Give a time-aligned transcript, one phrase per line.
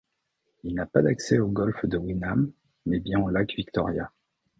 [0.63, 2.51] Il n'a pas d'accès au golfe de Winam
[2.87, 4.11] mais bien au lac Victoria.